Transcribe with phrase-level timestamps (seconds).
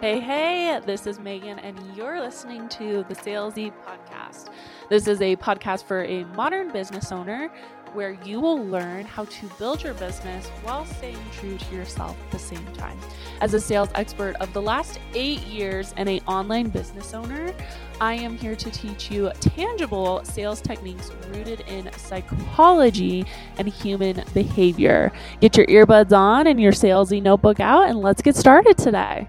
[0.00, 4.48] Hey, hey, this is Meghan, and you're listening to the Salesy Podcast.
[4.88, 7.50] This is a podcast for a modern business owner
[7.92, 12.30] where you will learn how to build your business while staying true to yourself at
[12.30, 12.98] the same time.
[13.42, 17.54] As a sales expert of the last eight years and an online business owner,
[18.00, 23.26] I am here to teach you tangible sales techniques rooted in psychology
[23.58, 25.12] and human behavior.
[25.42, 29.28] Get your earbuds on and your salesy notebook out, and let's get started today.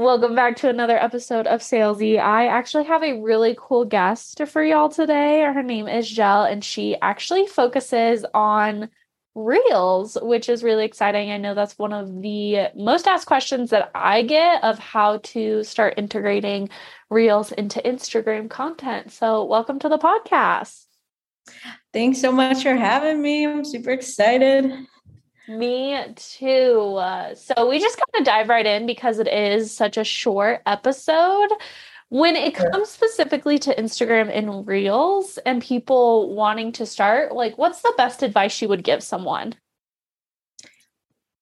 [0.00, 2.18] Welcome back to another episode of Salesy.
[2.18, 5.42] I actually have a really cool guest for y'all today.
[5.42, 8.88] Her name is Gel, and she actually focuses on
[9.34, 11.30] Reels, which is really exciting.
[11.30, 15.62] I know that's one of the most asked questions that I get of how to
[15.64, 16.70] start integrating
[17.10, 19.12] Reels into Instagram content.
[19.12, 20.86] So, welcome to the podcast.
[21.92, 23.46] Thanks so much for having me.
[23.46, 24.72] I'm super excited.
[25.50, 26.94] Me too.
[26.96, 30.62] Uh, so we just kind of dive right in because it is such a short
[30.64, 31.48] episode.
[32.08, 37.82] When it comes specifically to Instagram and Reels and people wanting to start, like what's
[37.82, 39.54] the best advice you would give someone?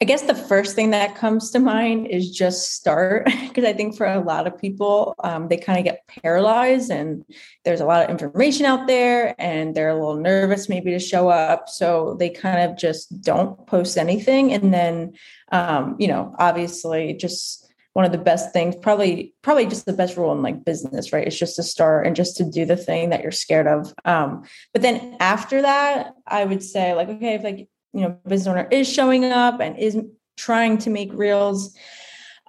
[0.01, 3.97] I guess the first thing that comes to mind is just start because I think
[3.97, 7.25] for a lot of people, um, they kind of get paralyzed and
[7.65, 11.29] there's a lot of information out there and they're a little nervous maybe to show
[11.29, 11.69] up.
[11.69, 14.53] So they kind of just don't post anything.
[14.53, 15.15] And then,
[15.51, 20.17] um, you know, obviously just one of the best things, probably, probably just the best
[20.17, 21.27] rule in like business, right?
[21.27, 23.93] It's just to start and just to do the thing that you're scared of.
[24.05, 28.47] Um, but then after that, I would say like, okay, if like you know business
[28.47, 29.97] owner is showing up and is
[30.37, 31.77] trying to make reels.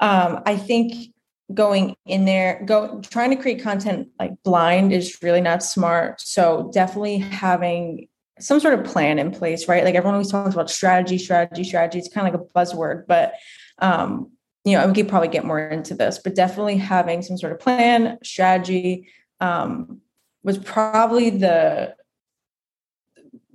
[0.01, 1.13] Um, i think
[1.53, 6.21] going in there go trying to create content like blind is really not smart.
[6.21, 8.07] So definitely having
[8.39, 9.83] some sort of plan in place right?
[9.83, 11.99] Like everyone always talks about strategy strategy strategy.
[11.99, 13.33] It's kind of like a buzzword but
[13.79, 14.31] um
[14.63, 17.59] you know we could probably get more into this but definitely having some sort of
[17.59, 19.07] plan strategy
[19.39, 20.01] um
[20.43, 21.95] was probably the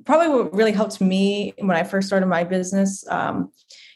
[0.04, 3.06] probably what really helped me when I first started my business.
[3.09, 3.50] Um,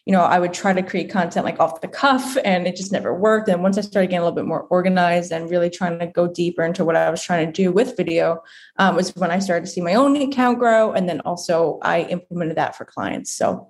[0.08, 2.92] you know, I would try to create content like off the cuff and it just
[2.92, 3.46] never worked.
[3.50, 6.26] And once I started getting a little bit more organized and really trying to go
[6.26, 8.42] deeper into what I was trying to do with video,
[8.78, 10.92] um, was when I started to see my own account grow.
[10.92, 13.34] And then also I implemented that for clients.
[13.34, 13.68] So,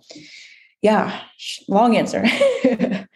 [0.80, 1.22] yeah,
[1.66, 2.24] long answer.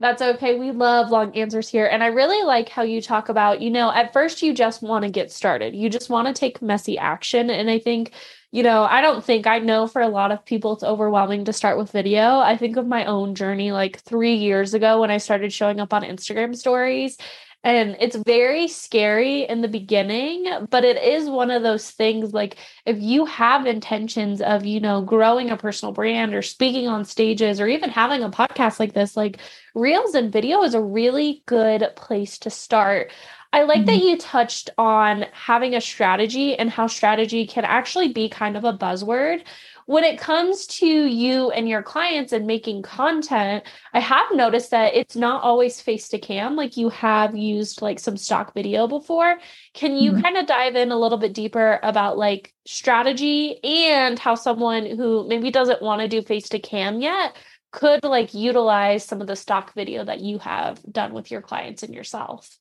[0.00, 0.58] That's okay.
[0.58, 1.86] We love long answers here.
[1.86, 5.04] And I really like how you talk about, you know, at first you just want
[5.04, 5.74] to get started.
[5.74, 7.50] You just want to take messy action.
[7.50, 8.12] And I think
[8.54, 11.54] you know, I don't think I know for a lot of people it's overwhelming to
[11.54, 12.38] start with video.
[12.38, 15.94] I think of my own journey like three years ago when I started showing up
[15.94, 17.16] on Instagram stories.
[17.64, 22.56] And it's very scary in the beginning, but it is one of those things like
[22.86, 27.60] if you have intentions of, you know, growing a personal brand or speaking on stages
[27.60, 29.38] or even having a podcast like this, like
[29.74, 33.12] Reels and video is a really good place to start.
[33.54, 33.86] I like mm-hmm.
[33.86, 38.64] that you touched on having a strategy and how strategy can actually be kind of
[38.64, 39.42] a buzzword.
[39.86, 44.94] When it comes to you and your clients and making content, I have noticed that
[44.94, 46.56] it's not always face to cam.
[46.56, 49.38] Like you have used like some stock video before.
[49.74, 50.22] Can you mm-hmm.
[50.22, 55.26] kind of dive in a little bit deeper about like strategy and how someone who
[55.26, 57.36] maybe doesn't want to do face to cam yet
[57.72, 61.82] could like utilize some of the stock video that you have done with your clients
[61.82, 62.56] and yourself?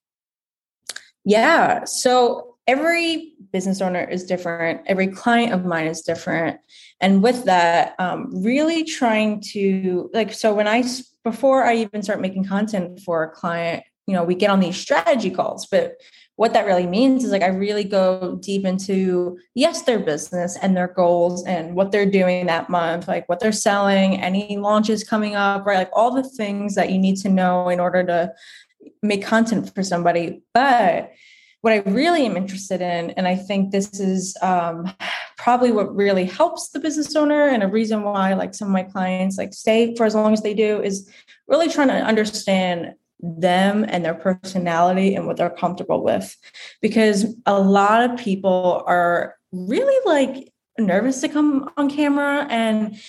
[1.23, 1.83] Yeah.
[1.85, 4.79] So every business owner is different.
[4.85, 6.57] Every client of mine is different.
[7.01, 10.85] And with that, um, really trying to like, so when I,
[11.25, 14.77] before I even start making content for a client, you know, we get on these
[14.77, 15.97] strategy calls, but
[16.37, 20.75] what that really means is like I really go deep into yes, their business and
[20.75, 25.35] their goals and what they're doing that month, like what they're selling, any launches coming
[25.35, 25.77] up, right?
[25.77, 28.33] Like all the things that you need to know in order to
[29.03, 30.41] make content for somebody.
[30.53, 31.11] But
[31.61, 34.91] what I really am interested in, and I think this is um,
[35.37, 38.83] probably what really helps the business owner, and a reason why like some of my
[38.83, 41.09] clients like stay for as long as they do, is
[41.47, 46.35] really trying to understand them and their personality and what they're comfortable with,
[46.81, 52.99] because a lot of people are really like nervous to come on camera and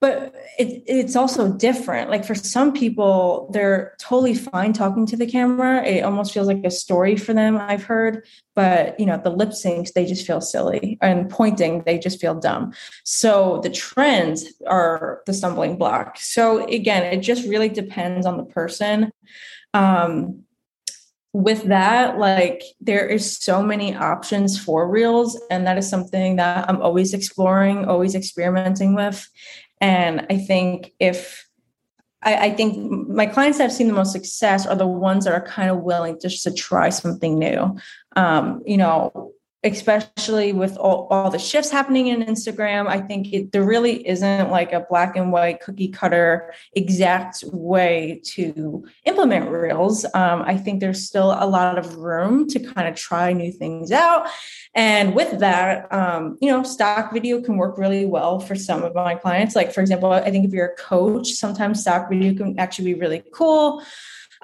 [0.00, 2.10] but it, it's also different.
[2.10, 5.84] Like for some people they're totally fine talking to the camera.
[5.84, 8.24] It almost feels like a story for them i've heard.
[8.54, 10.98] But you know the lip syncs they just feel silly.
[11.00, 12.72] And pointing they just feel dumb.
[13.04, 16.18] So the trends are the stumbling block.
[16.18, 19.10] So again it just really depends on the person.
[19.74, 20.44] Um
[21.34, 26.68] with that, like there is so many options for reels, and that is something that
[26.68, 29.28] I'm always exploring, always experimenting with.
[29.80, 31.46] And I think if
[32.22, 35.34] I, I, think my clients that have seen the most success are the ones that
[35.34, 37.76] are kind of willing just to try something new.
[38.16, 39.32] Um, you know,
[39.74, 44.50] especially with all, all the shifts happening in Instagram, I think it, there really isn't
[44.50, 50.04] like a black and white cookie cutter exact way to implement Reels.
[50.14, 53.92] Um, I think there's still a lot of room to kind of try new things
[53.92, 54.28] out.
[54.74, 58.94] And with that, um, you know, stock video can work really well for some of
[58.94, 59.56] my clients.
[59.56, 63.00] Like, for example, I think if you're a coach, sometimes stock video can actually be
[63.00, 63.82] really cool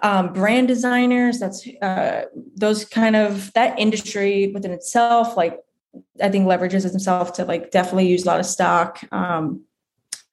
[0.02, 2.24] um, brand designers that's uh,
[2.56, 5.60] those kind of that industry within itself like
[6.22, 9.62] i think leverages itself to like definitely use a lot of stock um,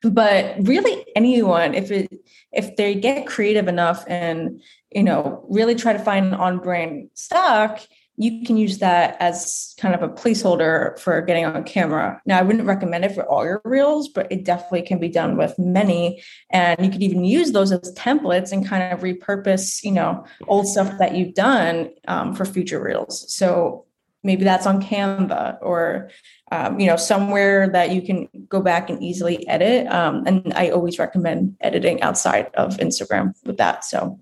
[0.03, 2.11] but really anyone if it
[2.51, 4.61] if they get creative enough and
[4.91, 7.81] you know really try to find on brand stock
[8.17, 12.21] you can use that as kind of a placeholder for getting on camera.
[12.25, 15.37] Now, I wouldn't recommend it for all your reels, but it definitely can be done
[15.37, 16.21] with many.
[16.49, 20.67] And you could even use those as templates and kind of repurpose, you know, old
[20.67, 23.33] stuff that you've done um, for future reels.
[23.33, 23.85] So
[24.23, 26.11] maybe that's on Canva or,
[26.51, 29.87] um, you know, somewhere that you can go back and easily edit.
[29.87, 33.83] Um, and I always recommend editing outside of Instagram with that.
[33.83, 34.19] So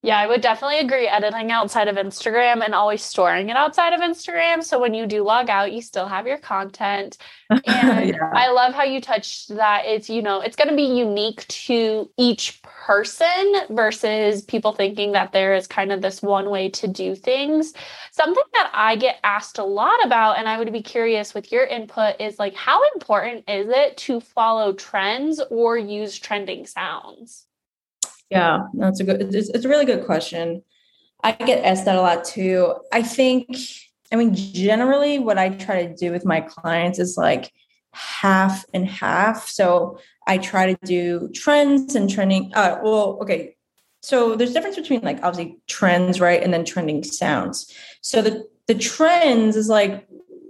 [0.00, 1.08] yeah, I would definitely agree.
[1.08, 4.62] Editing outside of Instagram and always storing it outside of Instagram.
[4.62, 7.18] So when you do log out, you still have your content.
[7.50, 8.30] And yeah.
[8.34, 9.86] I love how you touched that.
[9.86, 15.32] It's, you know, it's going to be unique to each person versus people thinking that
[15.32, 17.72] there is kind of this one way to do things.
[18.12, 21.64] Something that I get asked a lot about, and I would be curious with your
[21.64, 27.47] input, is like, how important is it to follow trends or use trending sounds?
[28.30, 29.34] Yeah, that's a good.
[29.34, 30.62] It's, it's a really good question.
[31.22, 32.74] I get asked that a lot too.
[32.92, 33.48] I think,
[34.12, 37.52] I mean, generally, what I try to do with my clients is like
[37.92, 39.48] half and half.
[39.48, 42.52] So I try to do trends and trending.
[42.54, 43.56] Uh, well, okay.
[44.02, 47.72] So there's difference between like obviously trends, right, and then trending sounds.
[48.00, 50.06] So the the trends is like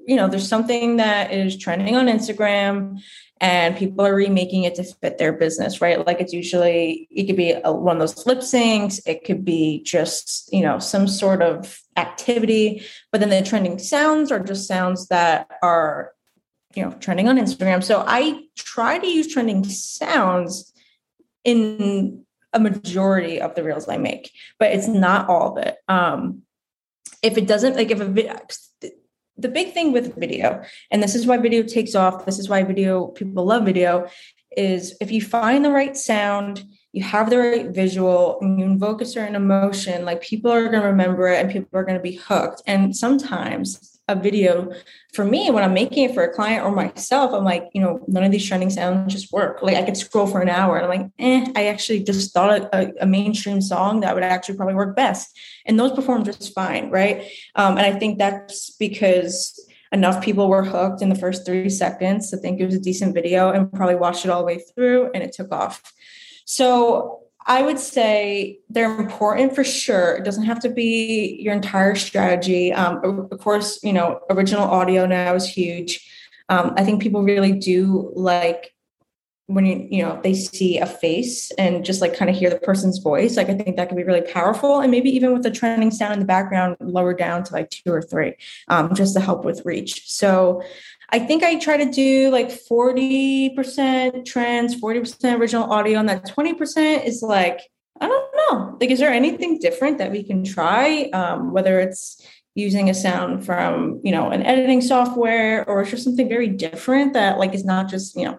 [0.08, 2.98] you know there's something that is trending on Instagram
[3.42, 6.04] and people are remaking it to fit their business, right?
[6.04, 9.82] Like it's usually it could be a, one of those lip syncs, it could be
[9.82, 12.82] just you know some sort of activity,
[13.12, 16.12] but then the trending sounds are just sounds that are
[16.74, 17.84] you know trending on Instagram.
[17.84, 20.72] So I try to use trending sounds
[21.44, 22.24] in
[22.54, 25.76] a majority of the reels I make, but it's not all of it.
[25.86, 26.44] Um,
[27.22, 28.06] if it doesn't like if a
[29.38, 32.62] the big thing with video, and this is why video takes off, this is why
[32.64, 34.08] video people love video,
[34.56, 39.00] is if you find the right sound, you have the right visual, and you invoke
[39.00, 42.02] a certain emotion, like people are going to remember it and people are going to
[42.02, 42.62] be hooked.
[42.66, 44.72] And sometimes a video
[45.12, 48.02] for me when I'm making it for a client or myself, I'm like, you know,
[48.08, 49.62] none of these trending sounds just work.
[49.62, 52.62] Like I could scroll for an hour and I'm like, eh, I actually just thought
[52.74, 55.38] a, a mainstream song that would actually probably work best.
[55.66, 57.30] And those perform just fine, right?
[57.54, 62.30] Um, and I think that's because enough people were hooked in the first three seconds
[62.30, 65.10] to think it was a decent video and probably watched it all the way through
[65.12, 65.92] and it took off.
[66.44, 70.16] So I would say they're important for sure.
[70.16, 72.72] It doesn't have to be your entire strategy.
[72.74, 73.00] Um,
[73.32, 76.06] of course, you know, original audio now is huge.
[76.50, 78.74] Um, I think people really do like
[79.46, 82.58] when you you know they see a face and just like kind of hear the
[82.58, 83.38] person's voice.
[83.38, 86.14] Like I think that can be really powerful, and maybe even with the trending sound
[86.14, 88.34] in the background, lower down to like two or three,
[88.68, 90.06] um, just to help with reach.
[90.06, 90.62] So
[91.10, 97.04] I think I try to do like 40% trends, 40% original audio, and that 20%
[97.04, 97.60] is like,
[98.00, 98.76] I don't know.
[98.80, 101.04] Like, is there anything different that we can try?
[101.12, 102.22] Um, whether it's
[102.54, 107.14] using a sound from, you know, an editing software or it's just something very different
[107.14, 108.38] that like is not just, you know,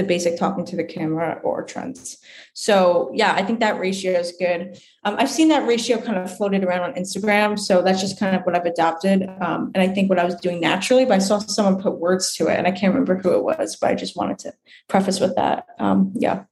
[0.00, 2.16] the basic talking to the camera or trends.
[2.54, 4.80] So yeah, I think that ratio is good.
[5.04, 8.34] Um, I've seen that ratio kind of floated around on Instagram, so that's just kind
[8.34, 9.28] of what I've adopted.
[9.40, 12.34] Um, and I think what I was doing naturally, but I saw someone put words
[12.36, 14.54] to it, and I can't remember who it was, but I just wanted to
[14.88, 15.66] preface with that.
[15.78, 16.44] Um, yeah.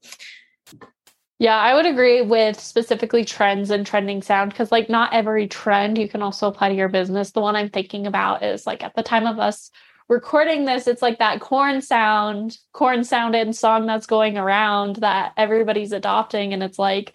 [1.40, 5.96] Yeah, I would agree with specifically trends and trending sound because, like, not every trend
[5.96, 7.30] you can also apply to your business.
[7.30, 9.70] The one I'm thinking about is like at the time of us
[10.08, 15.92] recording this, it's like that corn sound, corn sounded song that's going around that everybody's
[15.92, 16.52] adopting.
[16.52, 17.14] And it's like,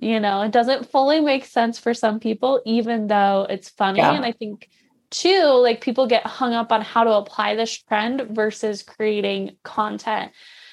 [0.00, 3.98] you know, it doesn't fully make sense for some people, even though it's funny.
[3.98, 4.14] Yeah.
[4.14, 4.68] And I think
[5.10, 10.32] too, like people get hung up on how to apply this trend versus creating content.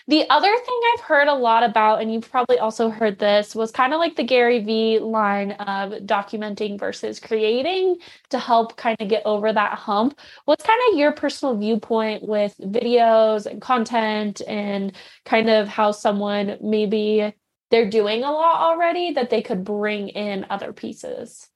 [0.09, 3.71] The other thing I've heard a lot about, and you've probably also heard this, was
[3.71, 7.97] kind of like the Gary Vee line of documenting versus creating
[8.31, 10.19] to help kind of get over that hump.
[10.45, 14.93] What's kind of your personal viewpoint with videos and content and
[15.25, 17.35] kind of how someone maybe
[17.69, 21.49] they're doing a lot already that they could bring in other pieces?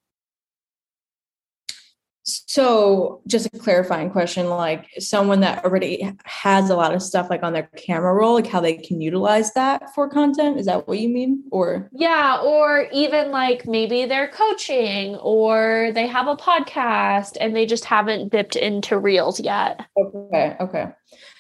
[2.24, 7.44] So, just a clarifying question like someone that already has a lot of stuff like
[7.44, 10.58] on their camera roll, like how they can utilize that for content.
[10.58, 11.44] Is that what you mean?
[11.52, 17.66] Or, yeah, or even like maybe they're coaching or they have a podcast and they
[17.66, 19.86] just haven't dipped into reels yet.
[19.98, 20.56] Okay.
[20.62, 20.86] Okay.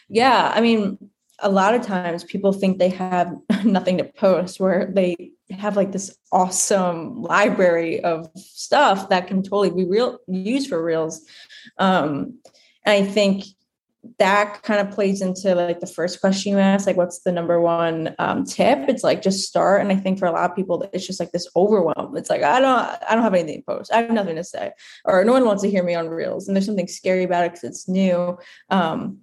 [0.10, 0.52] Yeah.
[0.54, 0.98] I mean,
[1.40, 5.92] a lot of times people think they have nothing to post where they have like
[5.92, 11.22] this awesome library of stuff that can totally be real used for reels
[11.78, 12.38] um
[12.86, 13.44] and i think
[14.20, 17.62] that kind of plays into like the first question you asked like what's the number
[17.62, 18.90] one um, tip?
[18.90, 21.32] It's like just start and i think for a lot of people it's just like
[21.32, 22.18] this overwhelm.
[22.18, 22.80] It's like i don't
[23.10, 23.94] i don't have anything to post.
[23.94, 24.72] I have nothing to say
[25.06, 27.54] or no one wants to hear me on reels and there's something scary about it
[27.54, 28.38] because it's new.
[28.70, 29.20] Um,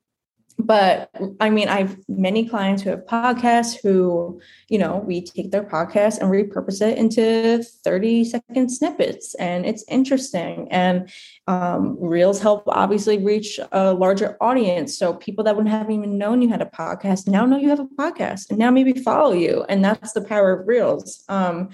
[0.66, 5.62] but I mean, I've many clients who have podcasts who, you know, we take their
[5.62, 10.68] podcast and repurpose it into 30 second snippets, and it's interesting.
[10.70, 11.10] And
[11.46, 14.96] um, Reels help obviously reach a larger audience.
[14.96, 17.80] So people that wouldn't have even known you had a podcast now know you have
[17.80, 19.64] a podcast and now maybe follow you.
[19.68, 21.24] And that's the power of Reels.
[21.28, 21.70] Um,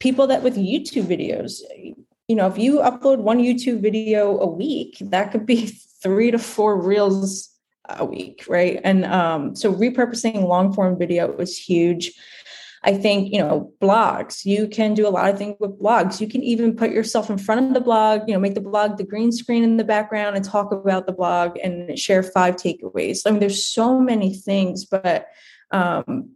[0.00, 1.60] people that with YouTube videos,
[2.28, 5.66] you know, if you upload one YouTube video a week, that could be
[6.02, 7.55] three to four Reels
[7.88, 8.80] a week, right?
[8.84, 12.12] And um, so repurposing long form video was huge.
[12.82, 16.20] I think, you know, blogs, you can do a lot of things with blogs.
[16.20, 18.96] You can even put yourself in front of the blog, you know, make the blog
[18.96, 23.22] the green screen in the background and talk about the blog and share five takeaways.
[23.26, 25.26] I mean, there's so many things, but
[25.72, 26.30] um,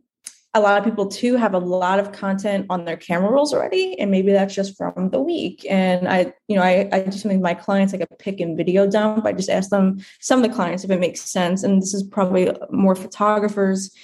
[0.54, 3.98] a lot of people too have a lot of content on their camera rolls already
[4.00, 5.64] and maybe that's just from the week.
[5.68, 8.56] And i you know i, I do something with my clients like a pick and
[8.56, 9.24] video dump.
[9.26, 12.02] I just ask them some of the clients if it makes sense and this is
[12.02, 13.94] probably more photographers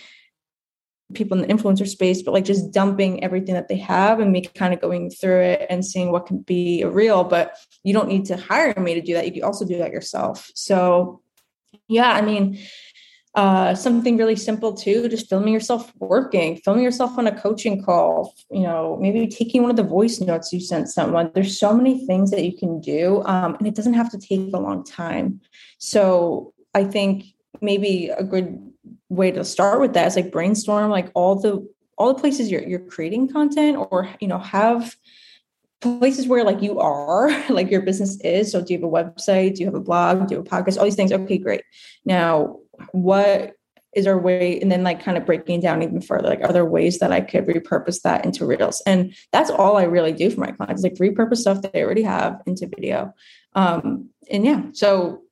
[1.14, 4.42] people in the influencer space but like just dumping everything that they have and me
[4.42, 8.08] kind of going through it and seeing what can be a real but you don't
[8.08, 9.24] need to hire me to do that.
[9.24, 10.50] You can also do that yourself.
[10.54, 11.22] So
[11.88, 12.58] yeah i mean
[13.36, 18.34] uh, something really simple too, just filming yourself working, filming yourself on a coaching call,
[18.50, 21.30] you know, maybe taking one of the voice notes you sent someone.
[21.34, 24.54] There's so many things that you can do, um, and it doesn't have to take
[24.54, 25.42] a long time.
[25.76, 27.26] So I think
[27.60, 28.58] maybe a good
[29.10, 31.66] way to start with that is like brainstorm like all the
[31.96, 34.96] all the places you're you're creating content or you know have
[35.80, 38.52] places where like you are like your business is.
[38.52, 39.54] So do you have a website?
[39.54, 40.28] Do you have a blog?
[40.28, 40.78] Do you have a podcast?
[40.78, 41.12] All these things.
[41.12, 41.62] Okay great.
[42.04, 42.58] Now
[42.92, 43.54] what
[43.94, 46.66] is our way and then like kind of breaking down even further like are there
[46.66, 48.82] ways that i could repurpose that into reels?
[48.86, 52.02] And that's all i really do for my clients like repurpose stuff that they already
[52.02, 53.14] have into video.
[53.54, 55.22] Um and yeah so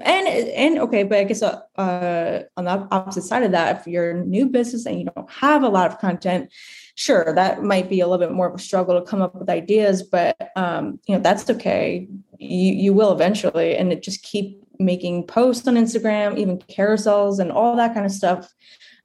[0.00, 3.86] and and okay but i guess uh, uh on the opposite side of that if
[3.86, 6.52] you're a new business and you don't have a lot of content
[6.94, 9.50] sure that might be a little bit more of a struggle to come up with
[9.50, 12.08] ideas but um you know that's okay.
[12.38, 17.52] You you will eventually and it just keep making posts on Instagram, even carousels and
[17.52, 18.52] all that kind of stuff.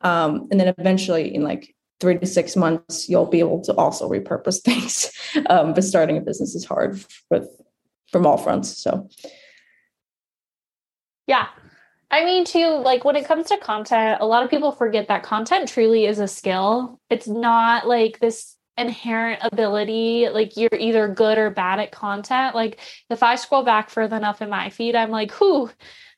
[0.02, 4.10] Um, and then eventually, in like three to six months, you'll be able to also
[4.10, 5.12] repurpose things.
[5.50, 7.48] Um, but starting a business is hard with
[8.12, 8.78] from all fronts.
[8.78, 9.08] So,
[11.28, 11.48] yeah.
[12.12, 15.22] I mean, too, like when it comes to content, a lot of people forget that
[15.22, 17.00] content truly is a skill.
[17.12, 22.80] It's not like this inherent ability like you're either good or bad at content like
[23.10, 25.70] if i scroll back further enough in my feed i'm like whoo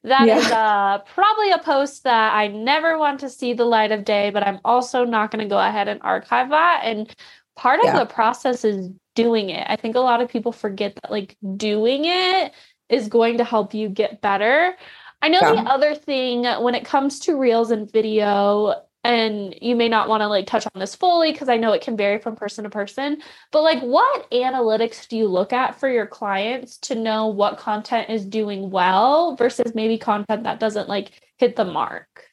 [0.04, 0.38] that yeah.
[0.38, 4.30] is uh, probably a post that i never want to see the light of day
[4.30, 7.14] but i'm also not going to go ahead and archive that and
[7.56, 8.00] part of yeah.
[8.00, 12.06] the process is doing it i think a lot of people forget that like doing
[12.06, 12.54] it
[12.90, 14.76] is going to help you get better
[15.22, 15.64] I know yeah.
[15.64, 20.22] the other thing when it comes to reels and video, and you may not want
[20.22, 22.70] to like touch on this fully because I know it can vary from person to
[22.70, 27.58] person, but like what analytics do you look at for your clients to know what
[27.58, 32.26] content is doing well versus maybe content that doesn't like hit the mark?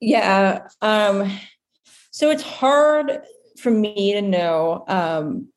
[0.00, 0.68] Yeah.
[0.80, 1.30] Um
[2.10, 3.20] so it's hard
[3.58, 5.48] for me to know um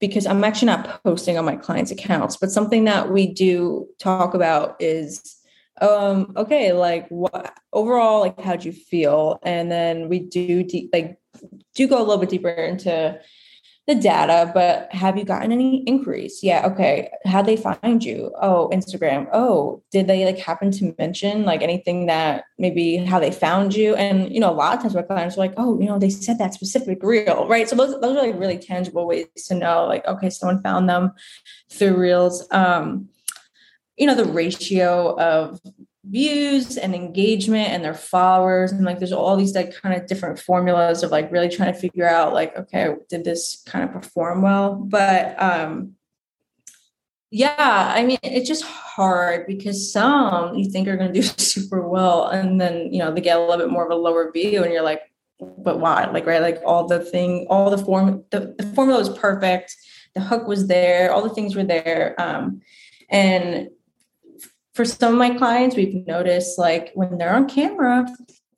[0.00, 4.34] because I'm actually not posting on my clients' accounts, but something that we do talk
[4.34, 5.37] about is
[5.80, 11.18] um okay like what overall like how'd you feel and then we do de- like
[11.74, 13.18] do go a little bit deeper into
[13.88, 16.40] the data, but have you gotten any inquiries?
[16.42, 16.66] Yeah.
[16.66, 17.10] Okay.
[17.24, 18.30] How'd they find you?
[18.40, 19.26] Oh, Instagram.
[19.32, 23.94] Oh, did they like happen to mention like anything that maybe how they found you?
[23.94, 26.10] And, you know, a lot of times my clients are like, oh, you know, they
[26.10, 27.66] said that specific reel, right?
[27.66, 31.12] So those, those are like really tangible ways to know like, okay, someone found them
[31.70, 32.46] through reels.
[32.50, 33.08] Um,
[33.98, 35.60] you know, the ratio of
[36.04, 40.38] views and engagement and their followers and like there's all these like kind of different
[40.38, 44.40] formulas of like really trying to figure out like okay did this kind of perform
[44.40, 44.74] well?
[44.74, 45.94] But um
[47.30, 51.86] yeah i mean it's just hard because some you think are going to do super
[51.86, 54.62] well and then you know they get a little bit more of a lower view
[54.62, 55.02] and you're like
[55.40, 56.04] but why?
[56.10, 59.76] Like right like all the thing all the form the, the formula was perfect
[60.14, 62.60] the hook was there all the things were there um
[63.10, 63.68] and
[64.78, 68.08] for some of my clients, we've noticed like when they're on camera,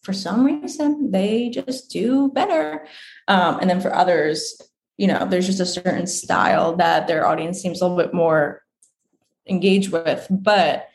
[0.02, 2.86] for some reason, they just do better.
[3.26, 4.60] Um, and then for others,
[4.98, 8.60] you know, there's just a certain style that their audience seems a little bit more
[9.48, 10.90] engaged with, but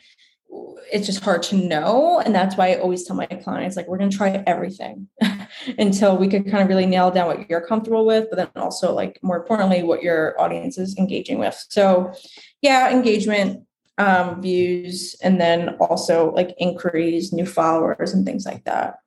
[0.94, 2.20] it's just hard to know.
[2.20, 5.08] And that's why I always tell my clients, like, we're going to try everything
[5.80, 8.94] until we can kind of really nail down what you're comfortable with, but then also,
[8.94, 11.66] like, more importantly, what your audience is engaging with.
[11.70, 12.14] So,
[12.62, 13.66] yeah, engagement
[13.98, 19.00] um, views and then also like inquiries, new followers, and things like that.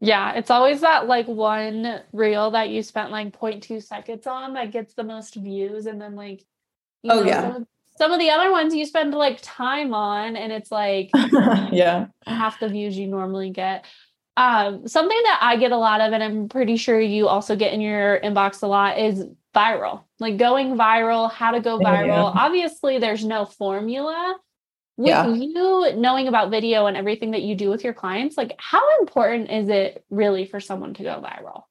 [0.00, 4.72] Yeah, it's always that like one reel that you spent like 0.2 seconds on that
[4.72, 5.86] gets the most views.
[5.86, 6.44] And then like,
[7.08, 7.42] oh, know, yeah.
[7.42, 7.66] Some of,
[7.98, 12.58] some of the other ones you spend like time on, and it's like, yeah, half
[12.58, 13.84] the views you normally get.
[14.38, 17.74] Um, something that I get a lot of, and I'm pretty sure you also get
[17.74, 22.34] in your inbox a lot, is viral, like going viral, how to go viral.
[22.34, 22.40] Yeah.
[22.40, 24.36] Obviously, there's no formula.
[24.96, 25.28] With yeah.
[25.28, 29.50] you knowing about video and everything that you do with your clients, like how important
[29.50, 31.62] is it really for someone to go viral?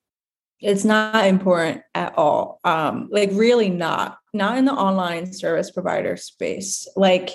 [0.59, 2.59] It's not important at all.
[2.63, 6.87] Um, like really not, not in the online service provider space.
[6.95, 7.29] Like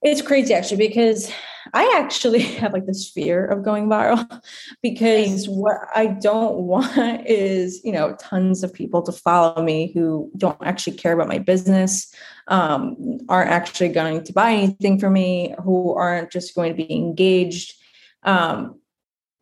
[0.00, 1.30] it's crazy actually because
[1.74, 4.42] I actually have like this fear of going viral
[4.82, 10.30] because what I don't want is, you know, tons of people to follow me who
[10.36, 12.14] don't actually care about my business,
[12.48, 16.90] um, aren't actually going to buy anything from me, who aren't just going to be
[16.94, 17.74] engaged.
[18.22, 18.80] Um,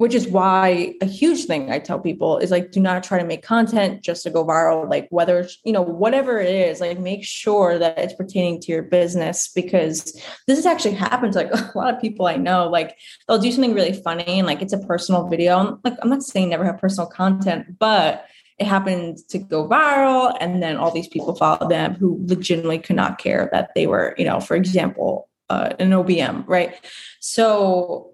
[0.03, 3.25] which is why a huge thing I tell people is like, do not try to
[3.25, 4.91] make content just to go viral.
[4.91, 8.83] Like, whether, you know, whatever it is, like, make sure that it's pertaining to your
[8.83, 10.13] business because
[10.49, 12.69] this has actually happened to like a lot of people I know.
[12.69, 15.79] Like, they'll do something really funny and like it's a personal video.
[15.85, 18.27] Like, I'm not saying never have personal content, but
[18.59, 20.37] it happened to go viral.
[20.41, 24.17] And then all these people follow them who legitimately could not care that they were,
[24.19, 26.75] you know, for example, uh, an OBM, right?
[27.21, 28.12] So,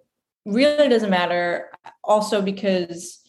[0.49, 1.71] really doesn't matter
[2.03, 3.21] also because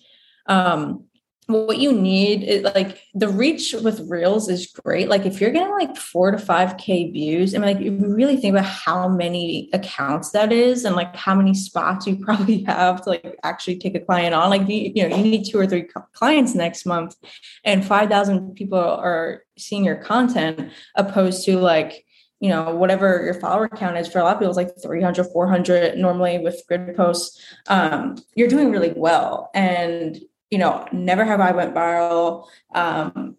[0.47, 1.05] um
[1.49, 5.09] what you need is like the reach with reels is great.
[5.09, 8.37] Like if you're getting like four to five K views, I mean, like you really
[8.37, 13.01] think about how many accounts that is and like how many spots you probably have
[13.01, 15.65] to like actually take a client on, like you, you know, you need two or
[15.65, 17.15] three clients next month
[17.63, 22.05] and 5,000 people are seeing your content opposed to like
[22.39, 25.25] you know whatever your follower count is for a lot of people it's like 300
[25.25, 27.41] 400 normally with grid posts.
[27.67, 29.49] Um, you're doing really well.
[29.53, 33.35] And you know never have i went viral um,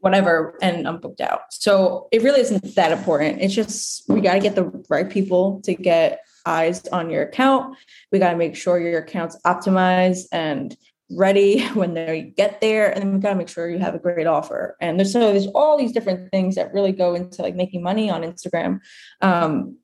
[0.00, 1.52] whatever and i'm booked out.
[1.52, 3.40] So it really isn't that important.
[3.40, 7.76] It's just we got to get the right people to get eyes on your account.
[8.10, 10.76] We got to make sure your account's optimized and
[11.10, 14.26] ready when they get there and we've got to make sure you have a great
[14.26, 14.76] offer.
[14.80, 18.10] And there's so there's all these different things that really go into like making money
[18.10, 18.80] on instagram.
[19.20, 19.78] Um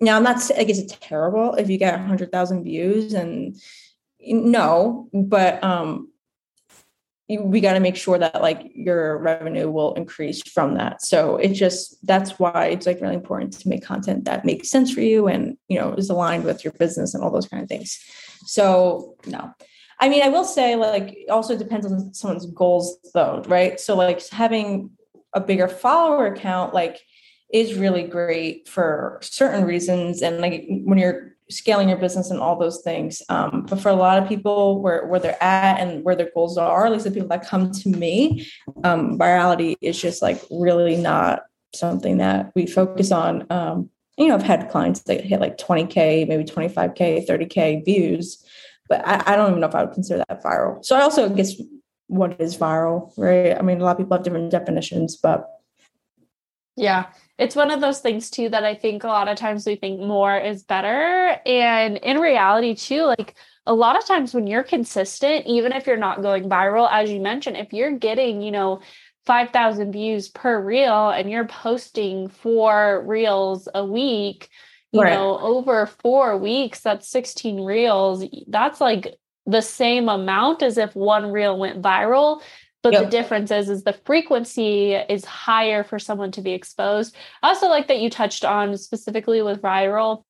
[0.00, 3.56] now i'm not i guess it's terrible if you get 100000 views and
[4.20, 6.08] no but um
[7.28, 11.02] we got to make sure that like your revenue will increase from that.
[11.02, 14.90] So it just that's why it's like really important to make content that makes sense
[14.90, 17.68] for you and you know is aligned with your business and all those kind of
[17.68, 17.98] things.
[18.46, 19.52] So no
[20.00, 23.80] I mean, I will say, like, also depends on someone's goals, though, right?
[23.80, 24.90] So, like, having
[25.32, 27.00] a bigger follower count, like,
[27.52, 30.22] is really great for certain reasons.
[30.22, 33.22] And like, when you're scaling your business and all those things.
[33.28, 36.58] Um, but for a lot of people, where where they're at and where their goals
[36.58, 38.46] are, at least the people that come to me,
[38.84, 43.46] um, virality is just like really not something that we focus on.
[43.50, 48.44] Um, you know, I've had clients that hit like 20k, maybe 25k, 30k views
[48.88, 50.84] but I, I don't even know if I would consider that viral.
[50.84, 51.54] So I also guess
[52.08, 53.56] what is viral, right?
[53.56, 55.48] I mean, a lot of people have different definitions, but
[56.76, 57.06] yeah,
[57.38, 60.00] it's one of those things too that I think a lot of times we think
[60.00, 61.36] more is better.
[61.44, 63.34] And in reality, too, like
[63.66, 67.20] a lot of times when you're consistent, even if you're not going viral, as you
[67.20, 68.80] mentioned, if you're getting, you know,
[69.26, 74.48] 5,000 views per reel and you're posting four reels a week,
[74.92, 75.12] you right.
[75.12, 78.24] know, over four weeks, that's 16 reels.
[78.46, 82.42] That's like the same amount as if one reel went viral.
[82.82, 83.04] But yep.
[83.04, 87.16] the difference is, is the frequency is higher for someone to be exposed.
[87.42, 90.22] I also like that you touched on specifically with viral.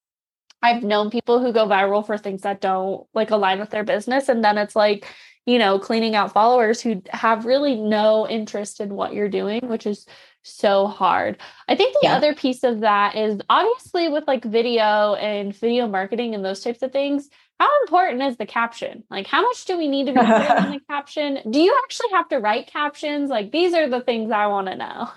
[0.62, 4.28] I've known people who go viral for things that don't like align with their business.
[4.28, 5.06] And then it's like,
[5.46, 9.86] you know, cleaning out followers who have really no interest in what you're doing, which
[9.86, 10.06] is
[10.48, 11.38] so hard.
[11.68, 12.16] I think the yeah.
[12.16, 16.82] other piece of that is obviously with like video and video marketing and those types
[16.82, 17.28] of things,
[17.60, 19.04] how important is the caption?
[19.10, 21.40] Like, how much do we need to be putting in the caption?
[21.50, 23.30] Do you actually have to write captions?
[23.30, 25.08] Like, these are the things I want to know.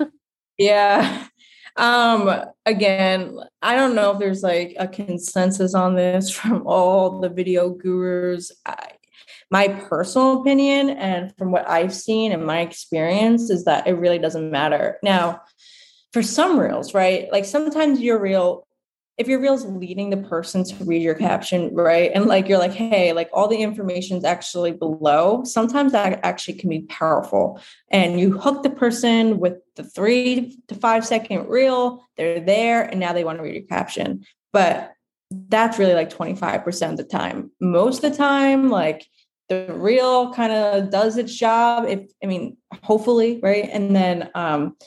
[0.58, 1.28] yeah.
[1.78, 2.30] Um,
[2.66, 7.70] again, I don't know if there's like a consensus on this from all the video
[7.70, 8.52] gurus.
[8.66, 8.90] I,
[9.52, 14.18] my personal opinion and from what I've seen and my experience is that it really
[14.18, 14.98] doesn't matter.
[15.04, 15.42] Now,
[16.14, 17.32] for some reels, right?
[17.32, 18.66] Like sometimes your reel,
[19.18, 22.12] if your reel's leading the person to read your caption, right?
[22.16, 26.56] And like you're like, hey, like all the information is actually below, sometimes that actually
[26.56, 27.62] can be powerful.
[27.90, 33.02] And you hook the person with the three to five second reel, they're there, and
[33.02, 34.26] now they want to read your caption.
[34.54, 34.94] But
[35.30, 37.52] that's really like 25% of the time.
[37.60, 39.06] Most of the time, like
[39.52, 43.70] the reel kind of does its job if i mean hopefully right?
[43.70, 44.78] And then um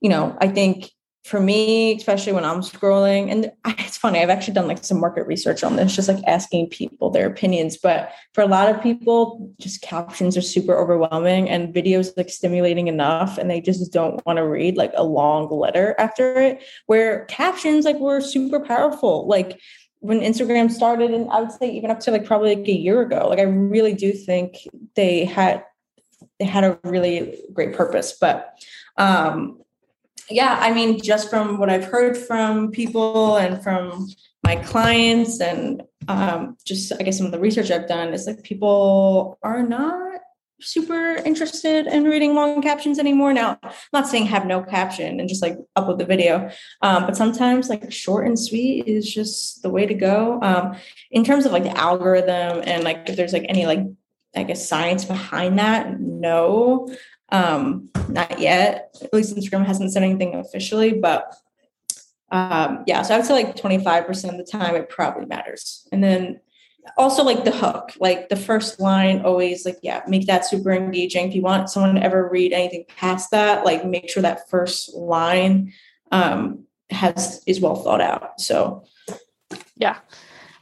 [0.00, 0.90] you know i think
[1.24, 5.26] for me especially when i'm scrolling and it's funny i've actually done like some market
[5.26, 9.52] research on this just like asking people their opinions but for a lot of people
[9.60, 14.38] just captions are super overwhelming and videos like stimulating enough and they just don't want
[14.38, 19.26] to read like a long letter after it where captions like were super powerful.
[19.26, 19.60] Like
[20.06, 23.02] when Instagram started, and I would say even up to like probably like a year
[23.02, 24.56] ago, like I really do think
[24.94, 25.64] they had
[26.38, 28.16] they had a really great purpose.
[28.20, 28.58] But
[28.96, 29.60] um
[30.28, 34.08] yeah, I mean, just from what I've heard from people and from
[34.44, 38.42] my clients and um, just I guess some of the research I've done is like
[38.42, 40.05] people are not
[40.60, 43.32] super interested in reading long captions anymore.
[43.32, 46.50] Now, I'm not saying have no caption and just like upload the video,
[46.82, 50.40] um, but sometimes like short and sweet is just the way to go.
[50.42, 50.76] Um,
[51.10, 53.80] in terms of like the algorithm and like if there's like any like
[54.34, 56.94] I guess science behind that, no,
[57.30, 58.94] um, not yet.
[59.02, 61.34] At least Instagram hasn't said anything officially, but
[62.30, 63.02] um, yeah.
[63.02, 66.40] So I would say like 25% of the time it probably matters, and then
[66.96, 71.28] also like the hook like the first line always like yeah make that super engaging
[71.28, 74.94] if you want someone to ever read anything past that like make sure that first
[74.94, 75.72] line
[76.12, 78.84] um has is well thought out so
[79.76, 79.98] yeah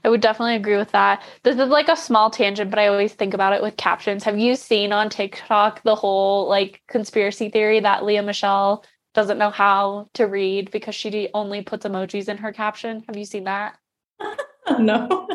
[0.05, 1.23] I would definitely agree with that.
[1.45, 4.23] This is like a small tangent, but I always think about it with captions.
[4.25, 8.85] Have you seen on TikTok the whole like conspiracy theory that Lea Michele
[9.15, 13.03] doesn't know how to read because she only puts emojis in her caption?
[13.07, 13.79] Have you seen that?
[14.79, 15.27] no.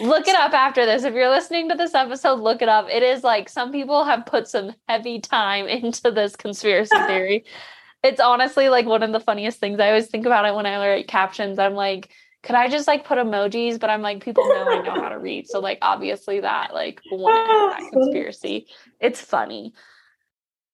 [0.00, 1.04] Look it up after this.
[1.04, 2.88] If you're listening to this episode, look it up.
[2.90, 7.44] It is like some people have put some heavy time into this conspiracy theory.
[8.02, 9.80] it's honestly like one of the funniest things.
[9.80, 11.58] I always think about it when I write captions.
[11.58, 12.10] I'm like,
[12.42, 13.80] could I just like put emojis?
[13.80, 15.48] But I'm like, people know I know how to read.
[15.48, 18.66] So like obviously that like one that conspiracy.
[19.00, 19.72] It's funny.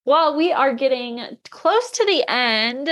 [0.05, 2.91] Well, we are getting close to the end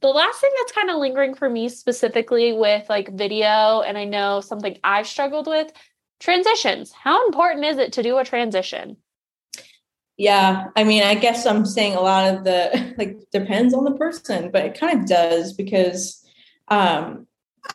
[0.00, 4.04] the last thing that's kind of lingering for me specifically with like video, and I
[4.04, 5.72] know something I've struggled with
[6.20, 6.92] transitions.
[6.92, 8.96] How important is it to do a transition?
[10.16, 13.92] Yeah, I mean, I guess I'm saying a lot of the like depends on the
[13.92, 16.24] person, but it kind of does because
[16.68, 17.26] um,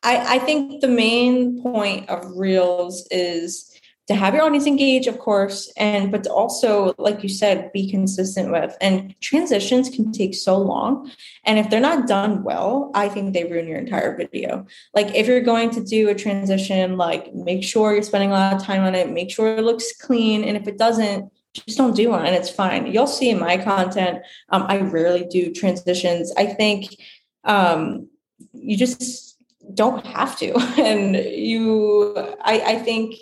[0.04, 3.71] I, I think the main point of reels is
[4.12, 8.52] to have your audience engage, of course, and but also, like you said, be consistent
[8.52, 8.76] with.
[8.82, 11.10] And transitions can take so long.
[11.45, 14.65] And if they're not done well, I think they ruin your entire video.
[14.93, 18.54] Like if you're going to do a transition, like make sure you're spending a lot
[18.54, 20.43] of time on it, make sure it looks clean.
[20.43, 22.91] And if it doesn't, just don't do one and it's fine.
[22.91, 26.34] You'll see in my content, um, I rarely do transitions.
[26.38, 26.97] I think
[27.45, 28.10] um,
[28.52, 29.38] you just
[29.74, 30.52] don't have to.
[30.78, 33.15] And you, I, I think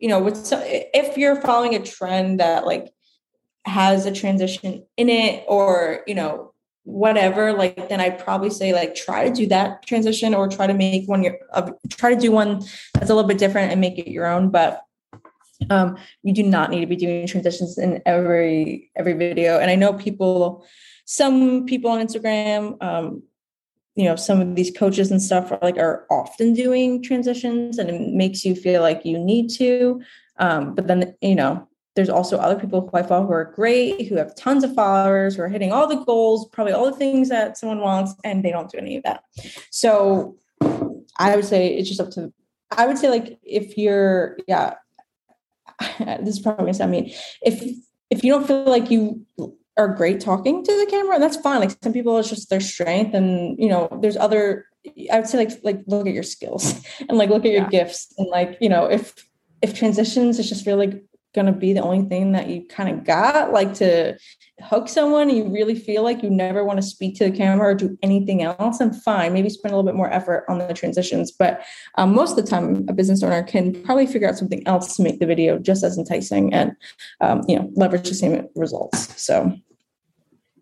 [0.00, 2.92] you know, with so, if you're following a trend that like
[3.66, 6.52] has a transition in it or, you know,
[6.84, 10.74] whatever, like then I'd probably say like try to do that transition or try to
[10.74, 13.98] make one your uh, try to do one that's a little bit different and make
[13.98, 14.50] it your own.
[14.50, 14.82] But
[15.68, 19.58] um, you do not need to be doing transitions in every every video.
[19.58, 20.66] And I know people,
[21.04, 23.22] some people on Instagram, um,
[24.00, 27.90] you know some of these coaches and stuff are like are often doing transitions and
[27.90, 30.00] it makes you feel like you need to
[30.40, 34.08] Um, but then, you know, there's also other people who I follow who are great,
[34.08, 37.28] who have tons of followers, who are hitting all the goals, probably all the things
[37.28, 39.22] that someone wants, and they don't do any of that.
[39.70, 40.38] So
[41.18, 42.32] I would say it's just up to,
[42.70, 44.74] I would say, like, if you're, yeah,
[45.98, 47.12] this is probably gonna sound mean.
[47.42, 47.62] If
[48.08, 49.26] if you don't feel like you
[49.76, 51.60] are great talking to the camera, and that's fine.
[51.60, 54.66] Like some people, it's just their strength, and you know, there's other.
[55.12, 57.68] I would say like like look at your skills and like look at your yeah.
[57.68, 59.14] gifts and like you know if
[59.60, 61.02] if transitions is just really
[61.46, 63.52] to be the only thing that you kind of got?
[63.52, 64.18] Like to
[64.60, 67.74] hook someone you really feel like you never want to speak to the camera or
[67.74, 68.80] do anything else?
[68.80, 71.62] And fine maybe spend a little bit more effort on the transitions but
[71.96, 75.02] um, most of the time a business owner can probably figure out something else to
[75.02, 76.76] make the video just as enticing and
[77.20, 79.52] um, you know leverage the same results so.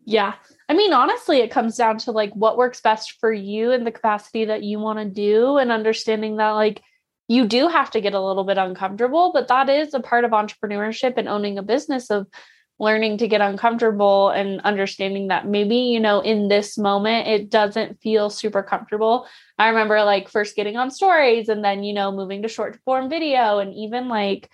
[0.04, 0.35] Yeah.
[0.70, 3.92] I mean, honestly, it comes down to like what works best for you and the
[3.92, 6.83] capacity that you want to do and understanding that like
[7.29, 10.31] you do have to get a little bit uncomfortable, but that is a part of
[10.31, 12.27] entrepreneurship and owning a business of
[12.81, 18.01] learning to get uncomfortable and understanding that maybe, you know, in this moment, it doesn't
[18.01, 19.27] feel super comfortable.
[19.59, 23.11] I remember like first getting on stories and then, you know, moving to short form
[23.11, 24.49] video and even like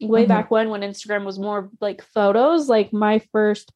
[0.00, 0.28] way mm-hmm.
[0.28, 3.72] back when, when Instagram was more like photos, like my first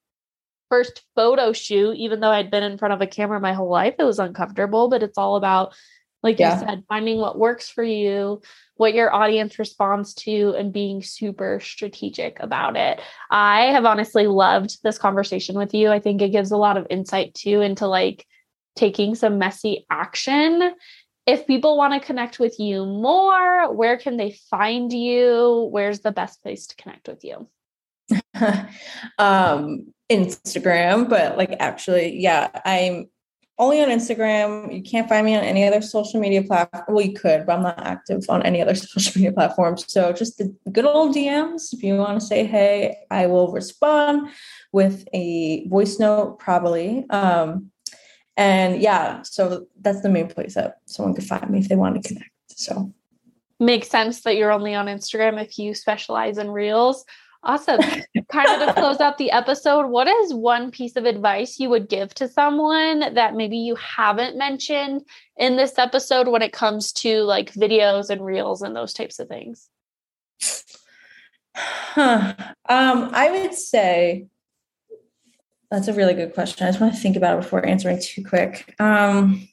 [0.71, 3.95] first photo shoot even though i'd been in front of a camera my whole life
[3.99, 5.75] it was uncomfortable but it's all about
[6.25, 6.59] like yeah.
[6.59, 8.41] you said finding what works for you
[8.77, 13.01] what your audience responds to and being super strategic about it.
[13.31, 15.91] I have honestly loved this conversation with you.
[15.91, 18.27] I think it gives a lot of insight too into like
[18.75, 20.75] taking some messy action.
[21.27, 25.69] If people want to connect with you more where can they find you?
[25.71, 27.49] Where's the best place to connect with you?
[29.19, 33.07] Um instagram but like actually yeah i'm
[33.59, 34.75] only on Instagram.
[34.75, 36.85] You can't find me on any other social media platform.
[36.89, 39.85] Well, you could, but I'm not active on any other social media platforms.
[39.89, 41.73] So just the good old DMs.
[41.73, 44.29] If you want to say hey, I will respond
[44.73, 47.09] with a voice note, probably.
[47.11, 47.71] Um,
[48.37, 52.03] and yeah, so that's the main place that someone could find me if they want
[52.03, 52.31] to connect.
[52.49, 52.93] So
[53.61, 57.05] makes sense that you're only on Instagram if you specialize in reels.
[57.45, 57.81] Awesome.
[58.31, 61.89] kind of to close out the episode, what is one piece of advice you would
[61.89, 65.03] give to someone that maybe you haven't mentioned
[65.37, 69.29] in this episode when it comes to like videos and reels and those types of
[69.29, 69.69] things?
[71.57, 72.35] Huh.
[72.69, 74.27] Um, I would say
[75.71, 76.67] that's a really good question.
[76.67, 78.75] I just want to think about it before answering too quick.
[78.81, 79.49] Um,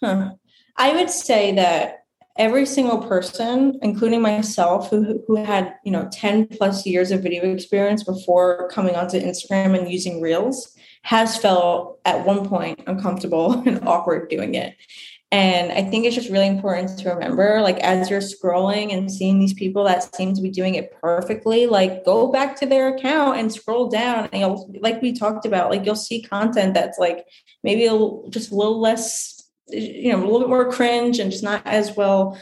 [0.00, 0.34] huh.
[0.76, 2.01] I would say that
[2.36, 7.52] every single person including myself who, who had you know 10 plus years of video
[7.52, 13.86] experience before coming onto instagram and using reels has felt at one point uncomfortable and
[13.86, 14.76] awkward doing it.
[15.30, 19.38] And i think it's just really important to remember like as you're scrolling and seeing
[19.38, 23.38] these people that seem to be doing it perfectly like go back to their account
[23.38, 27.24] and scroll down and you'll like we talked about like you'll see content that's like
[27.64, 31.44] maybe a, just a little less you know a little bit more cringe and just
[31.44, 32.38] not as well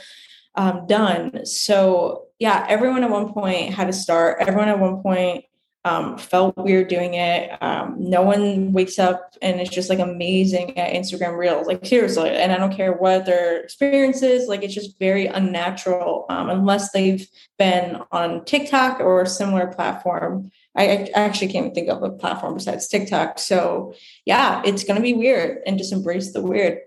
[0.55, 1.45] um, done.
[1.47, 4.39] So yeah everyone at one point had to start.
[4.41, 5.45] Everyone at one point
[5.85, 7.51] um, felt weird doing it.
[7.63, 11.67] Um, no one wakes up and it's just like amazing at instagram reels.
[11.67, 16.27] Like seriously and i don't care what their experience is like it's just very unnatural
[16.29, 17.27] um, unless they've
[17.59, 20.51] been on tiktok or a similar platform.
[20.77, 23.39] I, I actually can't think of a platform besides tiktok.
[23.39, 23.95] So
[24.27, 26.81] yeah it's going to be weird and just embrace the weird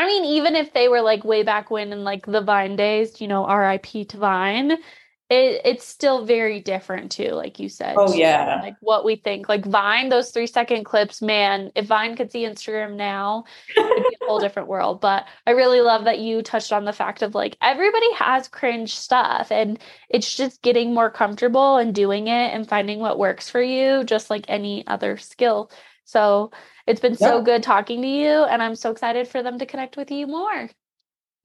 [0.00, 3.20] I mean, even if they were like way back when in like the Vine days,
[3.20, 7.96] you know, RIP to Vine, it, it's still very different too, like you said.
[7.98, 8.60] Oh yeah.
[8.62, 9.46] Like what we think.
[9.46, 13.44] Like Vine, those three second clips, man, if Vine could see Instagram now,
[13.76, 15.02] it'd be a whole different world.
[15.02, 18.96] But I really love that you touched on the fact of like everybody has cringe
[18.96, 23.60] stuff and it's just getting more comfortable and doing it and finding what works for
[23.60, 25.70] you, just like any other skill.
[26.10, 26.50] So
[26.88, 29.96] it's been so good talking to you, and I'm so excited for them to connect
[29.96, 30.68] with you more.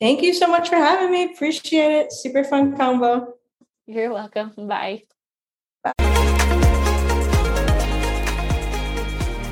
[0.01, 1.31] Thank you so much for having me.
[1.31, 2.11] Appreciate it.
[2.11, 3.35] Super fun combo.
[3.85, 4.53] You're welcome.
[4.57, 5.03] Bye.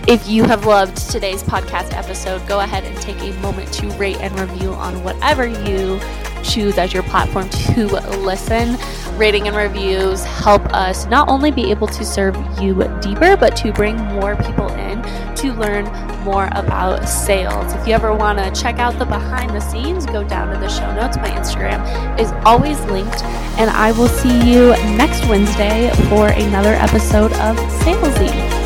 [0.07, 4.17] If you have loved today's podcast episode, go ahead and take a moment to rate
[4.17, 5.99] and review on whatever you
[6.43, 7.85] choose as your platform to
[8.19, 8.77] listen.
[9.17, 13.71] Rating and reviews help us not only be able to serve you deeper, but to
[13.71, 15.01] bring more people in
[15.35, 15.85] to learn
[16.23, 17.73] more about sales.
[17.73, 20.69] If you ever want to check out the behind the scenes, go down to the
[20.69, 21.17] show notes.
[21.17, 23.23] My Instagram is always linked,
[23.59, 28.62] and I will see you next Wednesday for another episode of Salesy.